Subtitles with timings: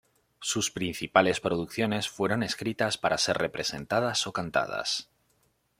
[0.39, 5.11] Sus principales producciones fueron escritas para ser representadas ó cantadas.